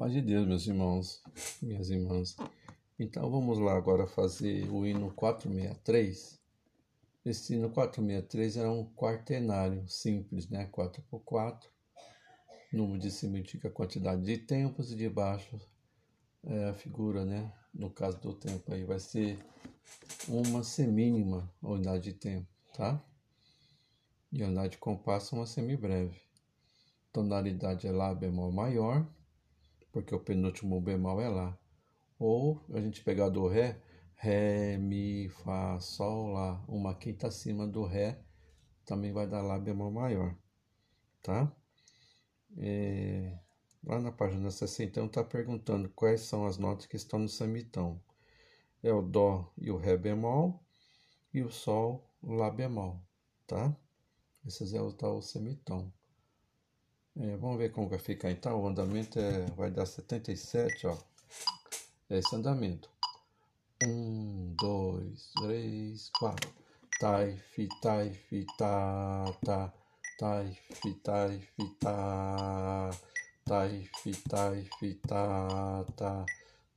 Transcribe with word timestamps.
Paz 0.00 0.14
de 0.14 0.22
Deus, 0.22 0.46
meus 0.46 0.66
irmãos, 0.66 1.22
minhas 1.60 1.90
irmãs. 1.90 2.34
Então 2.98 3.30
vamos 3.30 3.58
lá 3.58 3.76
agora 3.76 4.06
fazer 4.06 4.66
o 4.70 4.86
hino 4.86 5.12
463. 5.12 6.40
Esse 7.22 7.52
hino 7.52 7.68
463 7.68 8.56
era 8.56 8.72
um 8.72 8.86
quaternário 8.94 9.86
simples, 9.86 10.48
né? 10.48 10.64
4 10.72 11.02
por 11.02 11.20
4. 11.20 11.70
Número 12.72 12.98
de 12.98 13.10
cima 13.10 13.38
indica 13.38 13.68
a 13.68 13.70
quantidade 13.70 14.22
de 14.22 14.38
tempos 14.38 14.90
e 14.90 14.96
de 14.96 15.06
baixo 15.06 15.60
é 16.44 16.70
a 16.70 16.72
figura, 16.72 17.26
né? 17.26 17.52
No 17.74 17.90
caso 17.90 18.18
do 18.20 18.32
tempo 18.32 18.72
aí 18.72 18.84
vai 18.84 18.98
ser 18.98 19.38
uma 20.26 20.64
semínima 20.64 21.46
unidade 21.60 22.04
de 22.04 22.14
tempo, 22.14 22.48
tá? 22.72 23.04
E 24.32 24.42
a 24.42 24.46
unidade 24.46 24.70
de 24.70 24.78
compasso 24.78 25.36
uma 25.36 25.44
semibreve. 25.44 26.18
Tonalidade 27.12 27.86
é 27.86 27.92
Lá 27.92 28.14
bemol 28.14 28.50
maior 28.50 29.06
porque 29.92 30.14
o 30.14 30.20
penúltimo 30.20 30.80
bemol 30.80 31.20
é 31.20 31.28
Lá. 31.28 31.58
Ou 32.18 32.60
a 32.70 32.80
gente 32.80 33.02
pegar 33.02 33.28
do 33.28 33.46
Ré, 33.46 33.80
Ré, 34.14 34.76
Mi, 34.76 35.28
Fá, 35.28 35.78
Sol, 35.80 36.32
Lá, 36.32 36.62
uma 36.68 36.94
quinta 36.94 37.28
acima 37.28 37.66
do 37.66 37.84
Ré, 37.84 38.22
também 38.84 39.12
vai 39.12 39.26
dar 39.26 39.42
Lá 39.42 39.58
bemol 39.58 39.90
maior, 39.90 40.36
tá? 41.22 41.54
É, 42.56 43.38
lá 43.84 44.00
na 44.00 44.12
página 44.12 44.50
61 44.50 45.06
está 45.06 45.24
perguntando 45.24 45.88
quais 45.90 46.22
são 46.22 46.46
as 46.46 46.58
notas 46.58 46.86
que 46.86 46.96
estão 46.96 47.18
no 47.18 47.28
semitão. 47.28 48.00
É 48.82 48.92
o 48.92 49.02
Dó 49.02 49.52
e 49.58 49.70
o 49.70 49.76
Ré 49.76 49.96
bemol 49.96 50.62
e 51.32 51.42
o 51.42 51.50
Sol, 51.50 52.06
Lá 52.22 52.50
bemol, 52.50 53.00
tá? 53.46 53.74
Esses 54.44 54.74
é 54.74 54.80
o 54.80 54.92
tal 54.92 55.22
semitão. 55.22 55.92
É, 57.22 57.36
vamos 57.36 57.58
ver 57.58 57.70
como 57.70 57.86
vai 57.86 57.98
ficar 57.98 58.30
então. 58.30 58.62
O 58.62 58.66
andamento 58.66 59.18
é, 59.18 59.44
vai 59.56 59.70
dar 59.70 59.84
77, 59.84 60.86
ó. 60.86 60.96
É 62.08 62.18
esse 62.18 62.34
andamento. 62.34 62.88
1, 63.84 64.54
2, 64.58 65.32
3, 65.34 66.10
4. 66.18 66.50
Taif, 66.98 67.68
taif, 67.82 68.46
ta, 68.56 69.24
tá, 69.44 69.68
ta. 69.68 69.68
Tá. 69.68 69.72
Taif, 70.18 70.94
taif, 71.02 71.56
ta. 71.78 72.90
Tá. 72.90 72.90
Taif, 73.44 73.90
taif, 74.28 74.70
ta, 75.06 75.84
ta. 75.96 76.26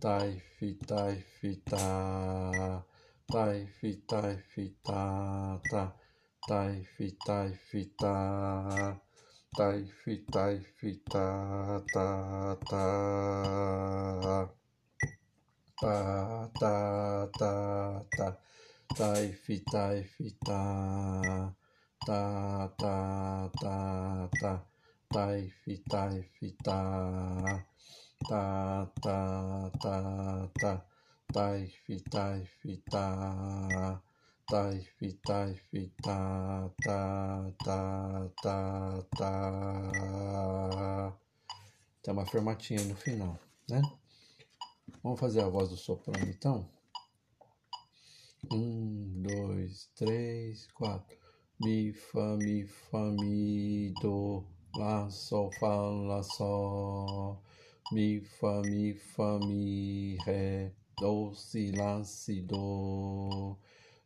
Taif, 0.00 0.60
taif, 0.86 1.64
ta. 1.64 2.84
Taif, 3.30 3.82
taif, 4.06 4.72
ta, 4.82 5.60
ta. 5.70 5.94
Taif, 6.48 7.16
taif, 7.24 7.86
ta. 7.96 9.03
Tai 9.56 9.84
fi 10.02 10.14
tai 10.32 10.58
fi 10.76 10.90
ta 11.12 11.26
ta 11.94 12.08
ta. 12.70 12.86
Ta 15.80 15.96
ta 16.60 16.74
ta 17.38 17.52
ta. 18.16 18.28
Tai 18.96 19.24
fi 19.42 19.56
tai 19.72 20.02
fi 20.14 20.28
ta. 20.46 20.60
Ta 22.06 22.20
ta 22.80 22.96
ta 23.60 23.76
ta. 24.40 24.52
Tai 25.14 25.40
fi 25.62 25.74
tai 25.90 26.16
fi 26.34 26.48
ta. 26.66 26.80
Ta 28.28 28.42
ta 29.02 29.18
ta 29.82 29.96
ta. 30.60 30.72
Tai 31.34 31.60
fi 31.84 31.96
tai 32.10 32.40
fi 32.58 32.74
ta 32.90 33.06
tai 34.46 34.80
fi 34.98 35.12
tai 35.26 35.54
fi 35.54 35.92
ta 36.02 36.70
ta 36.84 37.50
ta 37.64 39.02
ta. 39.16 39.30
Ta 39.98 41.18
tem 42.02 42.12
uma 42.12 42.26
fermatinha 42.26 42.84
no 42.84 42.94
final 42.94 43.38
né? 43.68 43.80
Vamos 45.02 45.20
fazer 45.20 45.40
a 45.40 45.48
voz 45.48 45.70
do 45.70 45.76
soprano 45.76 46.28
então? 46.28 46.68
Um 48.52 49.22
dois 49.22 49.90
três 49.94 50.66
quatro. 50.72 51.16
Mi 51.60 51.92
fa 51.92 52.36
mi 52.36 52.66
fa 52.66 53.10
mi 53.10 53.94
do 54.02 54.44
lá 54.76 55.08
sol 55.08 55.50
fá 55.58 55.74
lá 55.74 56.22
sol. 56.22 57.42
Mi 57.92 58.20
fa 58.20 58.60
mi 58.62 58.94
fa 58.94 59.38
mi 59.38 60.18
ré 60.26 60.74
do 60.98 61.34
si 61.34 61.72
lá 61.72 62.04
si 62.04 62.42
do 62.42 63.56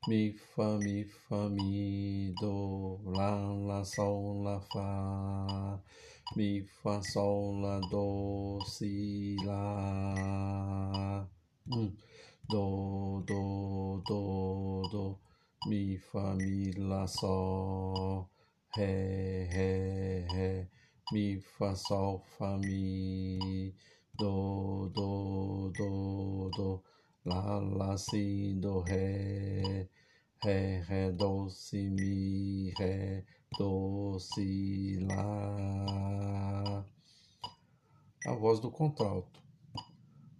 mi 0.07 0.33
fa 0.33 0.79
mi 0.79 1.03
fa 1.03 1.49
mi 1.49 2.33
do 2.41 3.01
la 3.17 3.33
la 3.69 3.83
sol 3.83 4.45
la 4.45 4.61
fa. 4.71 5.81
Mi 6.37 6.63
fa 6.63 7.03
sol 7.03 7.61
la 7.63 7.81
do 7.91 8.61
si 8.65 9.37
la. 9.45 11.27
Mm. 11.67 11.93
do 12.49 13.23
do 13.27 14.03
do 14.07 14.83
do. 14.93 15.19
Mi 15.67 15.99
fa 15.99 16.35
mi 16.35 16.73
la 16.91 17.05
sol 17.07 18.27
re 18.77 19.49
re 19.53 20.27
re 20.33 20.69
mi 21.13 21.41
fa 21.41 21.75
sol 21.75 22.23
fa 22.37 22.57
mi. 22.57 23.75
Do 24.19 24.91
do 24.95 25.71
do 25.79 26.51
do 26.57 26.83
la 27.29 27.61
la 27.79 27.97
si 27.97 28.55
do 28.63 28.83
re 28.83 29.89
Ré, 30.41 30.81
Ré, 30.83 31.11
Do, 31.11 31.49
Si, 31.51 31.91
Mi, 31.91 32.73
Ré, 32.79 33.25
Do, 33.59 34.19
Si, 34.21 34.97
Lá. 35.01 36.85
A 38.25 38.33
voz 38.35 38.61
do 38.61 38.71
contralto. 38.71 39.41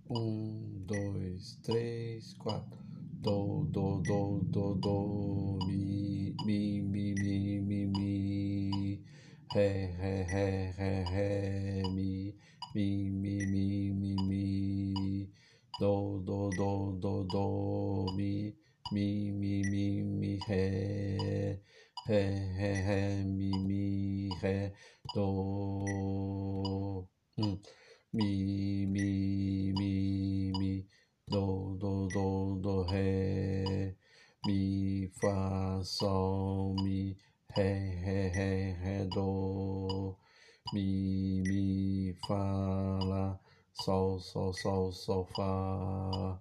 Um, 0.09 0.85
dois, 0.87 1.59
três, 1.65 2.33
quatro. 2.35 2.79
Do, 3.21 3.65
do, 3.73 4.01
do, 4.03 4.39
do, 4.53 4.75
do, 4.77 5.59
mi, 5.67 6.33
mi, 6.47 6.81
mi, 6.81 7.15
mi, 7.15 7.59
mi, 7.59 7.87
mi. 7.87 9.05
Ré, 9.53 9.97
ré, 9.99 10.25
ré, 10.27 10.73
ré, 10.79 11.05
ré, 11.11 11.83
mi, 11.91 12.37
mi, 12.73 13.11
mi, 13.11 13.47
mi, 13.47 13.91
mi, 13.91 14.15
mi. 14.15 14.28
Do, 16.59 16.99
do, 17.01 17.23
do, 17.31 18.13
mi 18.17 18.53
mi, 18.91 19.31
mi, 19.31 19.63
mi, 19.71 20.03
mi, 20.03 20.39
ré, 20.49 21.61
ré, 22.09 22.21
ré, 22.59 22.73
ré, 22.87 23.25
mi, 23.25 23.51
mi, 23.69 24.31
ré, 24.43 24.73
do, 25.15 25.27
hum. 27.37 27.61
mi, 28.13 28.87
mi, 28.87 29.73
mi, 29.79 30.53
mi, 30.59 30.87
do, 31.29 31.77
do, 31.79 32.09
do, 32.09 32.59
do, 32.63 32.85
ré, 32.91 33.95
mi, 34.47 35.09
fá, 35.21 35.81
sol, 35.85 36.75
mi, 36.83 37.17
ré, 37.57 37.71
ré, 38.05 38.31
ré, 38.35 38.77
ré, 38.83 39.05
do, 39.15 40.17
mi, 40.73 41.43
mi, 41.47 42.15
fá, 42.27 42.99
lá, 43.05 43.39
sol, 43.73 44.19
sol, 44.21 44.53
sol, 44.55 44.93
sol, 44.93 45.25
fá, 45.37 46.41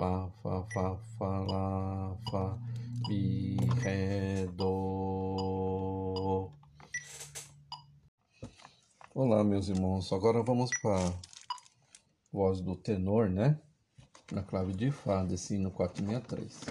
Fá, 0.00 0.32
Fá, 0.42 0.64
Fá, 0.72 0.96
Fá, 1.18 1.40
Lá, 1.40 2.16
Fá, 2.30 2.58
Mi, 3.06 3.54
Ré, 3.82 4.46
Dó. 4.46 6.50
Olá, 9.14 9.44
meus 9.44 9.68
irmãos. 9.68 10.10
Agora 10.10 10.42
vamos 10.42 10.70
para 10.80 11.12
voz 12.32 12.62
do 12.62 12.74
tenor, 12.76 13.28
né? 13.28 13.60
Na 14.32 14.42
clave 14.42 14.72
de 14.72 14.90
Fá, 14.90 15.22
desse 15.22 15.56
hino 15.56 15.70
463. 15.70 16.64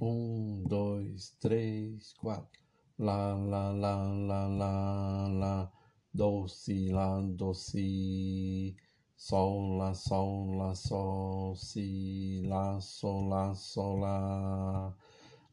Um, 0.00 0.62
dois, 0.68 1.30
três, 1.40 2.12
quatro. 2.12 2.60
Lá, 2.96 3.34
lá, 3.34 3.72
lá, 3.72 4.04
lá, 4.04 4.46
lá, 4.46 5.26
lá. 5.26 5.72
Do, 6.12 6.46
si, 6.46 6.92
lá, 6.92 7.20
do, 7.20 7.52
si. 7.54 8.76
sol 9.16 9.78
la 9.78 9.94
sol 9.94 10.58
la 10.58 10.74
sol 10.74 11.56
si 11.56 12.42
la 12.44 12.80
sol 12.80 13.28
la 13.30 13.54
sol 13.54 14.00
la. 14.00 14.92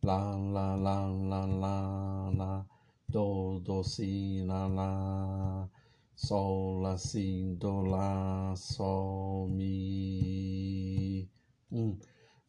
La 0.03 0.35
la 0.35 0.75
la 0.75 1.05
la 1.05 1.45
la 1.45 2.29
la. 2.33 2.65
Do 3.07 3.59
do 3.63 3.83
si 3.83 4.41
la 4.43 4.65
la. 4.65 5.67
Sol 6.15 6.81
la 6.81 6.97
si 6.97 7.55
do 7.59 7.81
la 7.83 8.55
sol 8.55 9.47
mi. 9.49 11.29
Mm. 11.71 11.93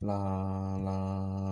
la 0.01 0.77
la 0.87 0.99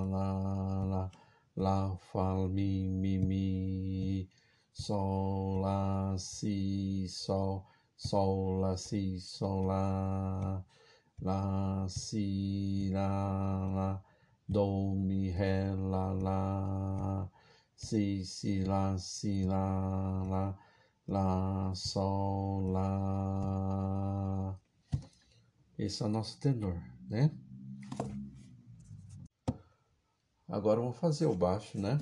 la 0.05 0.85
la. 0.93 1.11
La 1.57 1.95
fa 2.11 2.49
mi 2.49 2.89
mi 2.89 3.19
mi. 3.19 4.29
Sol 4.73 5.61
la 5.61 6.17
si 6.17 7.07
sol. 7.07 7.63
Sol, 8.01 8.61
lá, 8.61 8.77
si, 8.77 9.21
sol, 9.21 9.67
lá, 9.67 10.65
lá, 11.21 11.87
si, 11.89 12.91
lá, 12.93 13.67
lá, 13.75 14.05
do, 14.49 14.95
mi, 14.97 15.29
ré, 15.31 15.75
lá, 15.75 16.13
lá, 16.13 17.31
si, 17.77 18.25
si, 18.25 18.65
lá, 18.65 18.97
si, 18.99 19.45
lá, 19.45 20.23
lá, 20.25 20.59
lá, 21.07 21.75
sol, 21.75 22.73
lá. 22.73 24.59
Esse 25.79 26.03
é 26.03 26.07
o 26.07 26.09
nosso 26.09 26.39
tenor, 26.41 26.77
né? 27.09 27.31
Agora 30.49 30.81
vamos 30.81 30.97
fazer 30.97 31.27
o 31.27 31.35
baixo, 31.35 31.79
né? 31.79 32.01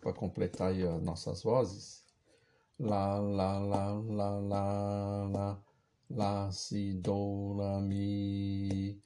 Para 0.00 0.12
completar 0.12 0.72
aí 0.72 0.82
as 0.86 1.02
nossas 1.02 1.42
vozes. 1.42 2.04
Lá, 2.78 3.18
lá, 3.18 3.58
lá, 3.58 3.86
lá, 3.90 4.30
lá, 4.38 5.25
lá, 6.10 6.50
si, 6.52 6.94
do, 6.94 7.54
lá, 7.54 7.80
mi, 7.80 8.96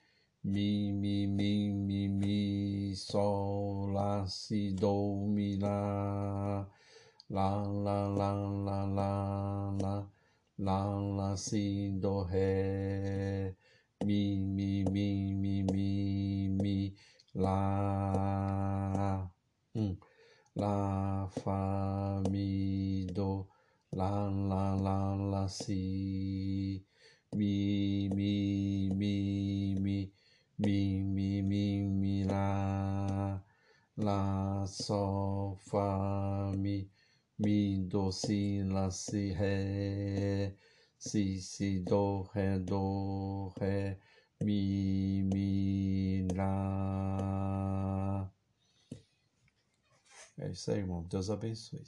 mi, 0.44 0.92
mi, 0.92 1.26
mi, 1.26 1.70
mi, 1.70 2.08
mi, 2.08 2.94
sol, 2.94 3.90
lá, 3.92 4.26
si, 4.26 4.72
do, 4.72 5.26
mi, 5.26 5.56
lá, 5.58 6.68
lá, 7.30 7.62
lá, 7.66 8.08
lá, 8.08 8.32
lá, 8.32 8.84
lá, 8.84 10.06
lá, 10.58 11.00
lá, 11.16 11.36
si, 11.36 11.90
do, 12.00 12.22
ré, 12.24 13.56
mi, 14.04 14.38
mi, 14.40 14.84
mi, 14.84 15.34
mi, 15.34 15.62
mi, 15.62 16.48
mi, 16.50 16.94
lá, 17.34 19.30
um, 19.74 19.96
lá, 20.56 21.30
mi, 22.30 23.06
do, 23.12 23.46
lá, 23.92 24.28
lá, 24.28 24.74
lá, 24.76 25.14
lá, 25.14 25.48
si, 25.48 26.84
mi, 27.36 28.08
mi, 28.14 28.90
mi, 28.94 29.74
mi, 29.80 30.12
mi, 30.58 31.02
mi, 31.14 31.42
mi, 31.42 31.82
mi, 32.00 32.24
lá, 32.24 33.42
lá, 33.96 34.66
sol, 34.66 35.56
fá, 35.68 36.52
mi, 36.56 36.88
mi, 37.38 37.86
do, 37.88 38.10
si, 38.12 38.62
lá, 38.64 38.90
si, 38.90 39.32
ré, 39.32 40.56
si, 40.98 41.40
si, 41.40 41.80
do, 41.80 42.22
ré, 42.34 42.58
do, 42.58 43.52
ré, 43.58 43.98
mi, 44.40 45.22
mi, 45.24 46.26
lá. 46.34 48.30
É 50.38 50.50
isso 50.50 50.70
aí, 50.72 50.78
irmão. 50.78 51.04
Deus 51.04 51.30
abençoe. 51.30 51.84